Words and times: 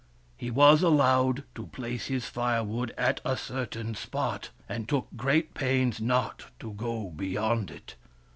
He 0.35 0.49
was 0.49 0.81
allowed 0.81 1.43
to 1.53 1.67
place 1.67 2.07
his 2.07 2.25
firewood 2.25 2.91
at 2.97 3.21
a 3.23 3.37
certain 3.37 3.93
spot, 3.93 4.49
and 4.67 4.89
took 4.89 5.07
great 5.15 5.53
pains 5.53 6.01
not 6.01 6.45
to 6.59 6.71
go 6.73 7.11
beyond 7.11 7.69
it. 7.69 7.93